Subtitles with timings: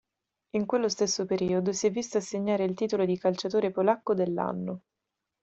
[0.57, 4.81] In quello stesso periodo si è visto assegnare il titolo di calciatore polacco dell'anno.